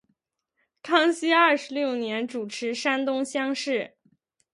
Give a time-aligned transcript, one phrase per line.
[0.81, 3.97] 康熙二十六年主持山东乡试。